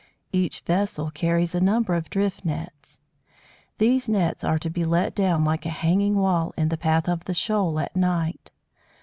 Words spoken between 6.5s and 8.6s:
in the path of the shoal, at night.